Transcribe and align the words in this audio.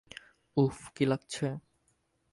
উফ, 0.57 0.77
কী 0.95 1.03
লাগছে! 1.05 1.47